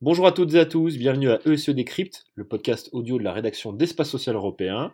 [0.00, 3.22] Bonjour à toutes et à tous, bienvenue à ESE e Décrypte, le podcast audio de
[3.22, 4.92] la rédaction d'Espace Social Européen.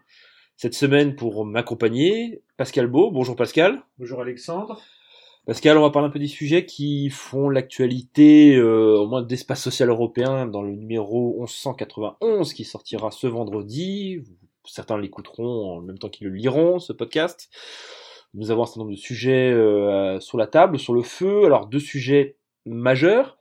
[0.59, 3.11] Cette semaine, pour m'accompagner, Pascal Beau.
[3.11, 3.81] Bonjour Pascal.
[3.99, 4.83] Bonjour Alexandre.
[5.47, 9.63] Pascal, on va parler un peu des sujets qui font l'actualité, euh, au moins d'Espace
[9.63, 14.25] Social Européen, dans le numéro 1191 qui sortira ce vendredi.
[14.67, 17.49] Certains l'écouteront en même temps qu'ils le liront, ce podcast.
[18.39, 21.45] Nous avons un certain nombre de sujets euh, sur la table, sur le feu.
[21.45, 23.37] Alors, deux sujets majeurs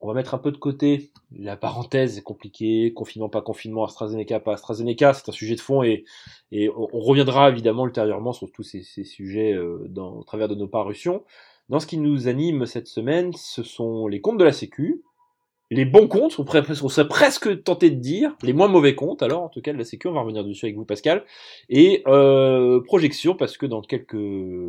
[0.00, 4.52] on va mettre un peu de côté la parenthèse compliquée, confinement, pas confinement, AstraZeneca, pas
[4.52, 6.04] AstraZeneca, c'est un sujet de fond et,
[6.52, 11.24] on, reviendra évidemment ultérieurement sur tous ces, sujets euh, au travers de nos parutions.
[11.68, 15.02] Dans ce qui nous anime cette semaine, ce sont les comptes de la Sécu,
[15.70, 19.48] les bons comptes, on, serait presque tenté de dire, les moins mauvais comptes, alors en
[19.48, 21.24] tout cas de la Sécu, on va revenir dessus avec vous Pascal,
[21.68, 24.16] et euh, projection, parce que dans quelques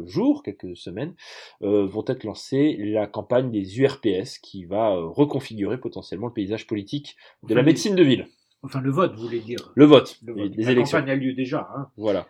[0.05, 1.13] jours, quelques semaines,
[1.61, 6.67] euh, vont être lancées la campagne des URPS, qui va euh, reconfigurer potentiellement le paysage
[6.67, 8.27] politique de la médecine de ville.
[8.61, 10.97] Enfin le vote, vous voulez dire Le vote, les, la élections.
[10.97, 11.69] La campagne a lieu déjà.
[11.77, 11.87] Hein.
[11.95, 12.27] Voilà.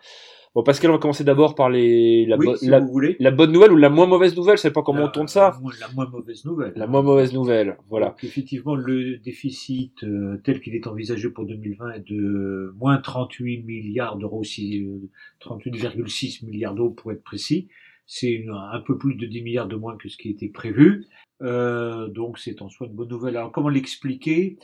[0.52, 2.80] Bon, Pascal, on va commencer d'abord par les, la, la,
[3.20, 5.56] la, bonne nouvelle ou la moins mauvaise nouvelle, je sais pas comment on tourne ça.
[5.78, 6.72] La moins mauvaise nouvelle.
[6.74, 8.06] La moins mauvaise nouvelle, voilà.
[8.06, 13.62] Donc, effectivement, le déficit euh, tel qu'il est envisagé pour 2020 est de moins 38
[13.62, 14.84] milliards d'euros, si,
[15.40, 17.68] 38,6 euh, milliards d'euros pour être précis.
[18.06, 21.06] C'est un peu plus de 10 milliards de moins que ce qui était prévu.
[21.42, 23.36] Euh, donc c'est en soi une bonne nouvelle.
[23.36, 24.58] Alors comment l'expliquer?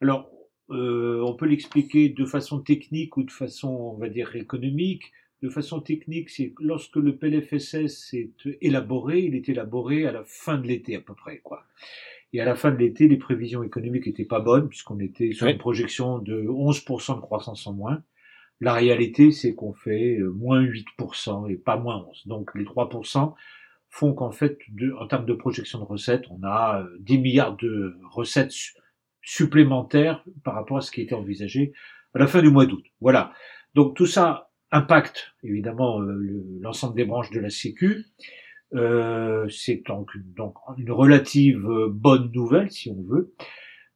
[0.00, 0.30] Alors
[0.70, 5.48] euh, on peut l'expliquer de façon technique ou de façon, on va dire, économique de
[5.48, 10.66] façon technique, c'est lorsque le PLFSS est élaboré, il est élaboré à la fin de
[10.68, 11.64] l'été à peu près, quoi.
[12.32, 15.48] Et à la fin de l'été, les prévisions économiques étaient pas bonnes puisqu'on était sur
[15.48, 18.02] une projection de 11% de croissance en moins.
[18.60, 22.26] La réalité, c'est qu'on fait euh, moins 8% et pas moins 11.
[22.26, 23.34] Donc les 3%
[23.90, 24.58] font qu'en fait,
[24.98, 28.54] en termes de projection de recettes, on a 10 euh, milliards de recettes
[29.20, 31.72] supplémentaires par rapport à ce qui était envisagé
[32.14, 32.84] à la fin du mois d'août.
[33.00, 33.32] Voilà.
[33.74, 38.06] Donc tout ça impacte évidemment euh, l'ensemble des branches de la Sécu.
[38.74, 43.34] Euh, c'est donc, donc, une relative euh, bonne nouvelle, si on veut.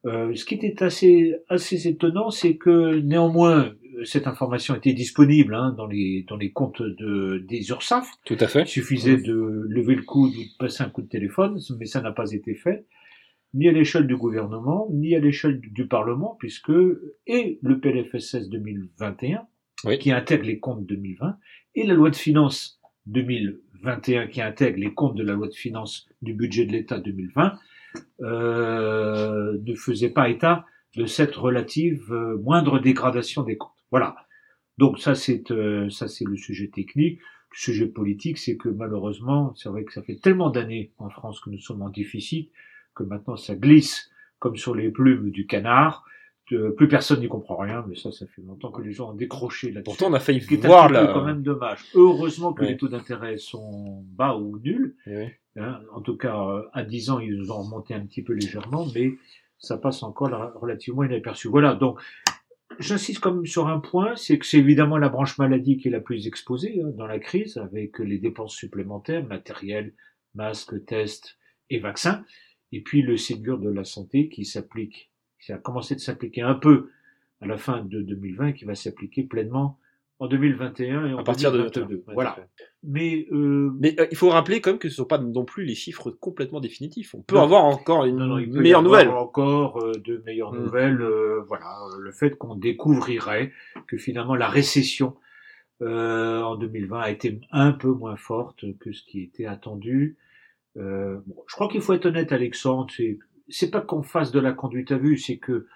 [0.04, 3.72] Euh, ce qui était assez, assez étonnant, c'est que néanmoins,
[4.04, 8.06] cette information était disponible hein, dans, les, dans les comptes de, des URSAF.
[8.24, 8.62] Tout à fait.
[8.62, 12.02] Il suffisait de lever le coude ou de passer un coup de téléphone, mais ça
[12.02, 12.86] n'a pas été fait,
[13.54, 16.72] ni à l'échelle du gouvernement, ni à l'échelle du Parlement, puisque
[17.26, 19.46] et le PLFSS 2021
[20.00, 21.38] qui intègre les comptes 2020
[21.74, 26.08] et la loi de finances 2021 qui intègre les comptes de la loi de finances
[26.22, 27.58] du budget de l'État 2020
[28.22, 30.64] euh, ne faisait pas état
[30.96, 33.72] de cette relative euh, moindre dégradation des comptes.
[33.90, 34.16] Voilà.
[34.78, 37.20] Donc ça c'est euh, ça c'est le sujet technique.
[37.52, 41.40] Le sujet politique, c'est que malheureusement, c'est vrai que ça fait tellement d'années en France
[41.40, 42.50] que nous sommes en déficit
[42.94, 46.04] que maintenant ça glisse comme sur les plumes du canard
[46.46, 49.72] plus personne n'y comprend rien, mais ça, ça fait longtemps que les gens ont décroché
[49.72, 49.84] là-dessus.
[49.84, 51.10] Pourtant, on a failli voir là.
[51.12, 51.80] quand même dommage.
[51.94, 54.96] Heureusement que les taux d'intérêt sont bas ou nuls.
[55.06, 58.32] Eh hein, en tout cas, euh, à 10 ans, ils ont remonté un petit peu
[58.32, 59.12] légèrement, mais
[59.58, 60.30] ça passe encore
[60.60, 61.48] relativement inaperçu.
[61.48, 61.74] Voilà.
[61.74, 61.98] Donc,
[62.78, 65.92] j'insiste quand même sur un point, c'est que c'est évidemment la branche maladie qui est
[65.92, 69.94] la plus exposée hein, dans la crise, avec les dépenses supplémentaires, matériel,
[70.34, 71.38] masques, tests
[71.70, 72.24] et vaccins,
[72.70, 75.10] et puis le Ségur de la santé qui s'applique
[75.46, 76.90] qui a commencé de s'appliquer un peu
[77.40, 79.78] à la fin de 2020 et qui va s'appliquer pleinement
[80.18, 82.04] en 2021 et en à partir 2022.
[82.12, 82.36] voilà.
[82.82, 83.70] Mais, euh...
[83.78, 85.74] mais euh, il faut rappeler quand même que ce ne sont pas non plus les
[85.74, 87.14] chiffres complètement définitifs.
[87.14, 89.08] On peut avoir encore une non, meilleure nouvelle.
[89.08, 90.58] Encore euh, de meilleures mm.
[90.58, 91.00] nouvelles.
[91.00, 93.52] Euh, voilà, le fait qu'on découvrirait
[93.86, 95.16] que finalement la récession
[95.80, 100.16] en 2020 a été un peu moins forte que ce qui était attendu.
[100.74, 102.86] Bon, je crois qu'il faut être honnête, Alexandre.
[102.96, 103.18] C'est
[103.48, 105.66] c'est pas qu'on fasse de la conduite à vue, c'est que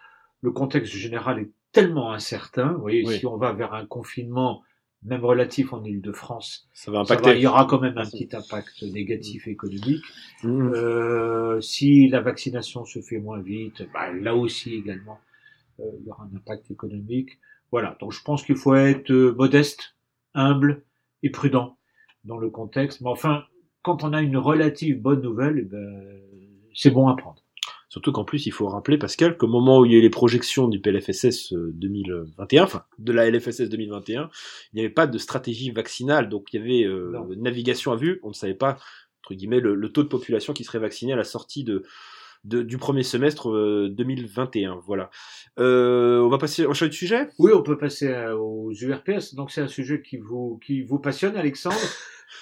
[0.43, 2.73] le contexte général est tellement incertain.
[2.73, 4.63] Vous voyez, si on va vers un confinement,
[5.03, 7.37] même relatif en Ile-de-France, ça va impacter.
[7.37, 10.05] il y aura quand même un petit impact négatif économique.
[10.43, 10.73] Mmh.
[10.75, 15.19] Euh, si la vaccination se fait moins vite, bah, là aussi également,
[15.81, 17.39] euh, il y aura un impact économique.
[17.73, 17.97] Voilà.
[18.01, 19.97] Donc je pense qu'il faut être euh, modeste,
[20.35, 20.85] humble
[21.23, 21.79] et prudent
[22.25, 23.01] dans le contexte.
[23.01, 23.45] Mais enfin,
[23.83, 26.21] quand on a une relative bonne nouvelle, eh ben,
[26.75, 27.40] c'est bon à prendre.
[27.91, 30.11] Surtout qu'en plus, il faut rappeler, Pascal, qu'au moment où il y a eu les
[30.11, 34.31] projections du PLFSS 2021, euh, enfin, de la LFSS 2021,
[34.73, 38.21] il n'y avait pas de stratégie vaccinale, donc il y avait euh, navigation à vue,
[38.23, 38.79] on ne savait pas,
[39.25, 41.83] entre guillemets, le, taux de population qui serait vacciné à la sortie de,
[42.45, 43.51] de, du premier semestre
[43.91, 44.81] 2021.
[44.87, 45.11] Voilà.
[45.57, 47.29] on va passer au de sujet?
[47.39, 49.35] Oui, on peut passer aux URPS.
[49.35, 51.77] Donc c'est un sujet qui vous qui vous passionne, Alexandre.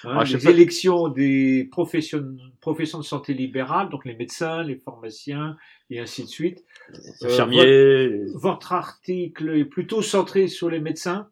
[0.03, 2.23] Hein, ah, les élections des professions,
[2.61, 5.57] professions de santé libérales, donc les médecins, les pharmaciens
[5.89, 6.63] et ainsi de suite.
[7.21, 8.25] Infirmiers.
[8.35, 11.29] votre, article est plutôt centré sur les médecins?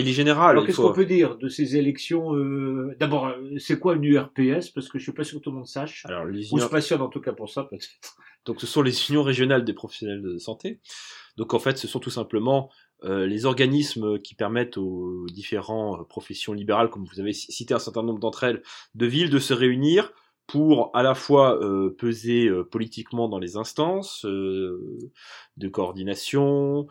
[0.00, 0.50] Il est général.
[0.50, 2.96] Alors qu'est-ce qu'on peut dire de ces élections euh...
[2.98, 5.56] D'abord, euh, c'est quoi une URPS Parce que je suis pas sûr que tout le
[5.56, 6.04] monde sache.
[6.06, 7.86] Alors, les Ou se passionne en tout cas pour ça peut-être.
[8.44, 10.80] Donc ce sont les unions régionales des professionnels de santé.
[11.36, 12.70] Donc en fait, ce sont tout simplement
[13.04, 17.78] euh, les organismes qui permettent aux différentes euh, professions libérales, comme vous avez cité un
[17.78, 18.62] certain nombre d'entre elles,
[18.94, 20.12] de villes de se réunir
[20.46, 26.86] pour à la fois euh, peser politiquement dans les instances de coordination,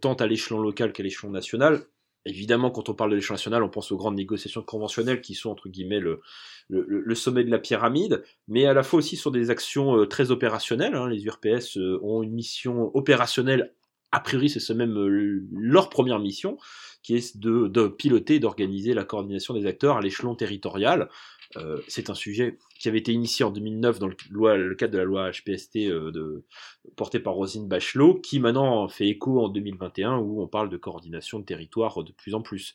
[0.00, 1.84] tant à l'échelon local qu'à l'échelon national.
[2.26, 5.50] Évidemment, quand on parle de l'échelon national, on pense aux grandes négociations conventionnelles qui sont
[5.50, 10.06] entre guillemets le, sommet de la pyramide, mais à la fois aussi sur des actions
[10.06, 10.94] très opérationnelles.
[10.94, 11.08] Hein.
[11.08, 13.72] Les URPS ont une mission opérationnelle
[14.12, 16.56] a priori, c'est même euh, leur première mission,
[17.02, 21.08] qui est de, de piloter, d'organiser la coordination des acteurs à l'échelon territorial.
[21.56, 25.04] Euh, c'est un sujet qui avait été initié en 2009 dans le, cadre de la
[25.04, 26.44] loi HPST euh, de,
[26.96, 31.38] portée par Rosine Bachelot, qui maintenant fait écho en 2021 où on parle de coordination
[31.38, 32.74] de territoire de plus en plus.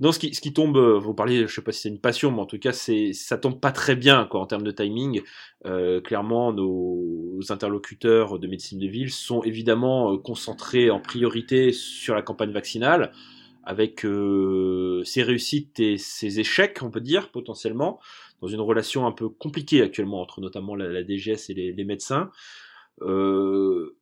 [0.00, 2.00] Non, ce qui, ce qui tombe, euh, vous parliez, je sais pas si c'est une
[2.00, 4.70] passion, mais en tout cas, c'est, ça tombe pas très bien, quoi, en termes de
[4.70, 5.20] timing.
[5.66, 12.14] Euh, clairement, nos interlocuteurs de médecine de ville sont évidemment euh, concentrés en priorité sur
[12.14, 13.12] la campagne vaccinale,
[13.64, 18.00] avec euh, ses réussites et ses échecs, on peut dire, potentiellement,
[18.40, 22.30] dans une relation un peu compliquée actuellement entre notamment la, DGS et les, les médecins.
[23.02, 23.96] Euh,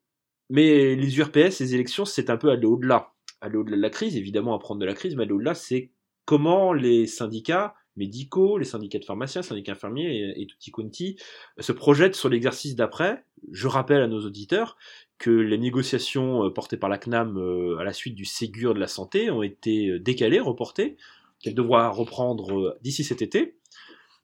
[0.51, 4.17] mais les URPS, les élections, c'est un peu aller au-delà aller au-delà de la crise,
[4.17, 5.91] évidemment apprendre de la crise, mais aller au-delà, c'est
[6.25, 11.17] comment les syndicats médicaux, les syndicats de pharmaciens, syndicats infirmiers et, et tutti quanti
[11.59, 13.25] se projettent sur l'exercice d'après.
[13.53, 14.77] Je rappelle à nos auditeurs
[15.19, 18.81] que les négociations euh, portées par la CNAM euh, à la suite du Ségur de
[18.81, 20.97] la santé ont été euh, décalées, reportées,
[21.41, 23.57] qu'elles devront reprendre d'ici cet été.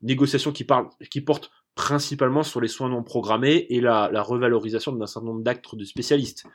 [0.03, 5.43] Négociations qui, portent principalement sur les soins non programmés et la revalorisation d'un certain nombre
[5.43, 6.47] d'actes de spécialistes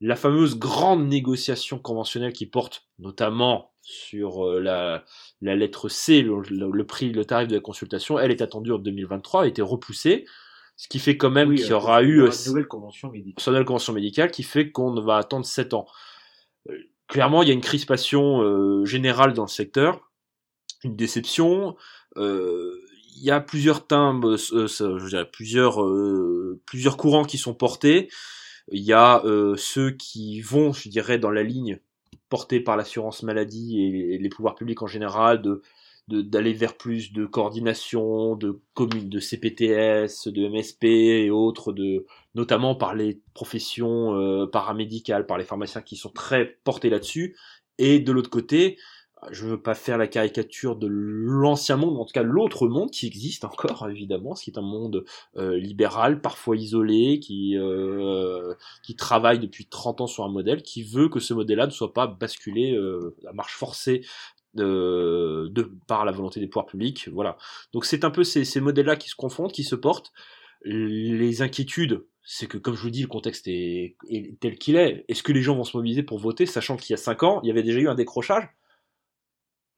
[0.00, 5.04] la fameuse grande négociation conventionnelle qui porte notamment sur euh, la,
[5.42, 9.42] la, lettre C, le, prix, le tarif de la consultation, elle est attendue en 2023,
[9.42, 10.24] a été repoussée,
[10.76, 13.42] ce qui fait quand même qu'il y aura eu une nouvelle convention médicale.
[13.46, 15.86] Une nouvelle convention médicale qui fait qu'on va attendre 7 ans.
[16.70, 20.10] Euh, clairement, il y a une crispation euh, générale dans le secteur,
[20.82, 21.76] une déception.
[22.16, 25.84] il y a plusieurs timbres, je dirais plusieurs,
[26.64, 28.08] plusieurs courants qui sont portés.
[28.70, 31.80] Il y a euh, ceux qui vont, je dirais, dans la ligne
[32.28, 35.62] portée par l'assurance maladie et les pouvoirs publics en général de
[36.08, 42.74] d'aller vers plus de coordination, de communes, de CPTS, de MSP et autres, de notamment
[42.74, 47.36] par les professions euh, paramédicales, par les pharmaciens qui sont très portés là-dessus.
[47.78, 48.76] Et de l'autre côté,
[49.30, 53.06] je veux pas faire la caricature de l'ancien monde, en tout cas l'autre monde qui
[53.06, 55.04] existe encore évidemment, ce qui est un monde
[55.36, 60.82] euh, libéral, parfois isolé, qui euh, qui travaille depuis 30 ans sur un modèle, qui
[60.82, 64.02] veut que ce modèle-là ne soit pas basculé euh, à marche forcée
[64.54, 67.36] de, de par la volonté des pouvoirs publics, voilà.
[67.72, 70.12] Donc c'est un peu ces, ces modèles-là qui se confondent, qui se portent.
[70.62, 75.04] Les inquiétudes, c'est que comme je vous dis, le contexte est, est tel qu'il est.
[75.08, 77.40] Est-ce que les gens vont se mobiliser pour voter, sachant qu'il y a 5 ans,
[77.42, 78.48] il y avait déjà eu un décrochage?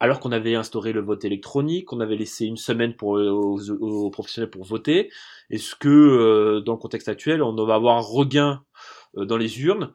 [0.03, 4.11] Alors qu'on avait instauré le vote électronique, qu'on avait laissé une semaine pour, euh, aux,
[4.11, 5.13] professionnels pour voter.
[5.49, 8.65] Est-ce que euh, dans le contexte actuel, on va avoir un regain
[9.17, 9.95] euh, dans les urnes?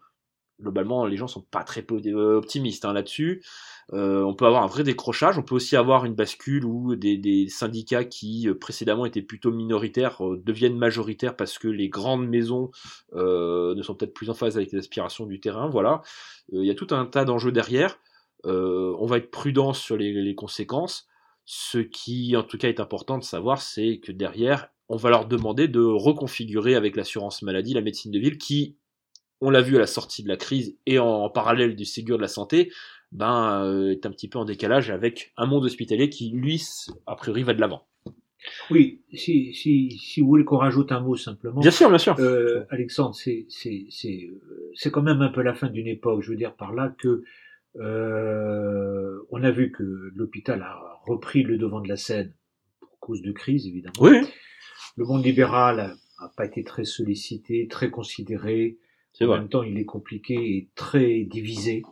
[0.62, 3.44] Globalement, les gens sont pas très optimistes hein, là-dessus.
[3.92, 5.38] on peut avoir un vrai décrochage.
[5.38, 10.78] On peut aussi avoir une bascule où des, syndicats qui précédemment étaient plutôt minoritaires deviennent
[10.78, 12.72] majoritaires parce que les grandes maisons
[13.14, 15.70] ne sont peut-être plus en phase avec les aspirations du terrain.
[15.70, 16.02] Voilà.
[16.54, 18.00] Il y a tout un tas d'enjeux derrière.
[18.48, 21.08] Euh, on va être prudent sur les, conséquences.
[21.46, 25.28] Ce qui, en tout cas, est important de savoir, c'est que derrière, on va leur
[25.28, 28.78] demander de reconfigurer avec l'assurance maladie la médecine de ville qui,
[29.42, 32.22] on l'a vu à la sortie de la crise et en, parallèle du Ségur de
[32.22, 32.72] la santé,
[33.12, 36.62] ben, euh, est un petit peu en décalage avec un monde hospitalier qui, lui,
[37.06, 37.88] a priori, va de l'avant.
[38.70, 41.60] Oui, si, si, si vous voulez qu'on rajoute un mot simplement.
[41.60, 42.16] Bien sûr, bien sûr.
[42.20, 43.48] Euh, Alexandre, c'est,
[44.92, 46.22] quand même un peu la fin d'une époque.
[46.24, 47.24] Je veux dire par là que
[47.80, 49.84] euh, on a vu que
[50.16, 52.34] l'hôpital a repris le devant de la scène
[52.80, 53.94] pour cause de crise, évidemment.
[54.02, 54.18] Oui.
[54.96, 58.78] Le monde libéral a pas été très sollicité, très considéré.
[59.22, 61.84] En même temps, il est compliqué et très divisé,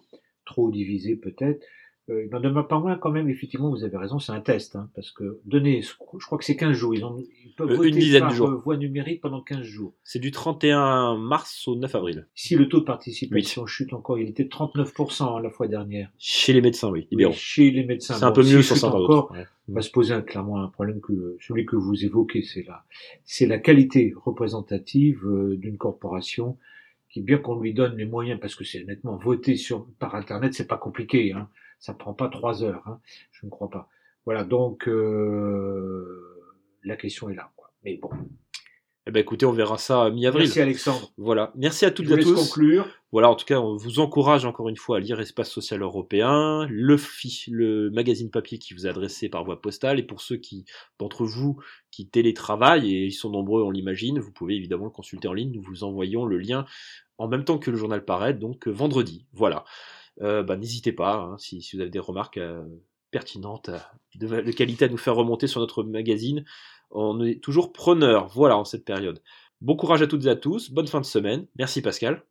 [0.45, 1.65] trop divisé peut-être.
[2.09, 4.75] Euh, il n'en demeure pas moins quand même, effectivement, vous avez raison, c'est un test,
[4.75, 7.75] hein, parce que donner, je crois que c'est 15 jours, ils, ont, ils peuvent Euh,
[7.75, 8.49] voter une dizaine par de jours.
[8.49, 9.93] euh, voie numérique pendant 15 jours.
[10.03, 12.27] C'est du 31 mars au 9 avril.
[12.35, 16.11] Si le taux de participation chute encore, il était de 39% la fois dernière.
[16.19, 17.31] Chez les médecins, oui, libéraux.
[17.33, 18.13] Oui, chez les médecins.
[18.15, 19.31] C'est un peu mieux sur certains encore.
[19.31, 19.45] Ouais.
[19.69, 22.83] on va se poser un- clairement un problème que celui que vous évoquez, c'est la,
[23.23, 26.57] c'est la qualité représentative euh, d'une corporation
[27.09, 30.53] qui, bien qu'on lui donne les moyens, parce que c'est honnêtement voter sur par internet,
[30.53, 32.99] c'est pas compliqué, hein, ça prend pas trois heures, hein,
[33.31, 33.89] je ne crois pas.
[34.25, 36.41] Voilà, donc euh,
[36.83, 37.51] la question est là.
[37.55, 37.71] Quoi.
[37.83, 38.09] Mais bon,
[39.07, 40.45] Eh ben, écoutez, on verra ça à mi-avril.
[40.45, 41.11] merci Alexandre.
[41.17, 41.51] Voilà.
[41.55, 42.35] Merci à Je toutes vous et à tous.
[42.35, 42.87] conclure.
[43.11, 46.65] Voilà, en tout cas, on vous encourage encore une fois à lire Espace Social Européen,
[46.69, 50.35] le, fi- le magazine papier qui vous est adressé par voie postale, et pour ceux
[50.37, 50.65] qui
[50.99, 51.57] d'entre vous
[51.91, 55.51] qui télétravaillent, et ils sont nombreux, on l'imagine, vous pouvez évidemment le consulter en ligne,
[55.53, 56.65] nous vous envoyons le lien
[57.17, 59.25] en même temps que le journal paraît, donc euh, vendredi.
[59.31, 59.63] Voilà.
[60.21, 62.63] Euh, bah, N'hésitez pas, hein, si, vous avez des remarques euh,
[63.11, 63.79] pertinentes, euh,
[64.15, 66.45] de, de qualité à nous faire remonter sur notre magazine,
[66.91, 69.21] on est toujours preneur, voilà, en cette période.
[69.61, 72.23] Bon courage à toutes et à tous, bonne fin de semaine, merci Pascal.